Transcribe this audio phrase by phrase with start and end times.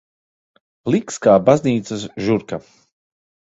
[0.87, 2.63] Pliks kā baznīcas žurka.